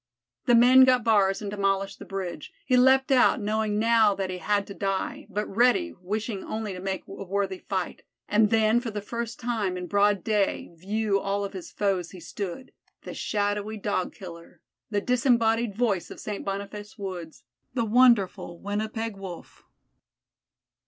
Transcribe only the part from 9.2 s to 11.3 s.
time in broad day view of